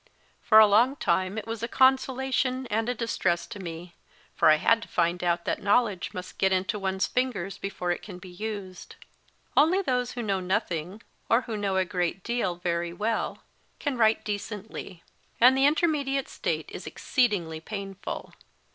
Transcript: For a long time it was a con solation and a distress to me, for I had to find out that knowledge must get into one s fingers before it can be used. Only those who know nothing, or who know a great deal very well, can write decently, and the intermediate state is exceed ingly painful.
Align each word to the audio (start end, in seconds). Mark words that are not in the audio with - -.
For 0.41 0.57
a 0.57 0.65
long 0.65 0.95
time 0.95 1.37
it 1.37 1.45
was 1.45 1.61
a 1.61 1.67
con 1.67 1.95
solation 1.95 2.65
and 2.71 2.89
a 2.89 2.95
distress 2.95 3.45
to 3.45 3.59
me, 3.59 3.93
for 4.33 4.49
I 4.49 4.55
had 4.55 4.81
to 4.81 4.87
find 4.87 5.23
out 5.23 5.45
that 5.45 5.61
knowledge 5.61 6.11
must 6.11 6.39
get 6.39 6.51
into 6.51 6.79
one 6.79 6.95
s 6.95 7.05
fingers 7.05 7.59
before 7.59 7.91
it 7.91 8.01
can 8.01 8.17
be 8.17 8.27
used. 8.27 8.95
Only 9.55 9.79
those 9.79 10.13
who 10.13 10.23
know 10.23 10.39
nothing, 10.39 11.03
or 11.29 11.41
who 11.41 11.55
know 11.55 11.77
a 11.77 11.85
great 11.85 12.23
deal 12.23 12.55
very 12.55 12.91
well, 12.91 13.43
can 13.77 13.95
write 13.95 14.25
decently, 14.25 15.03
and 15.39 15.55
the 15.55 15.67
intermediate 15.67 16.27
state 16.29 16.71
is 16.71 16.87
exceed 16.87 17.31
ingly 17.31 17.63
painful. 17.63 18.33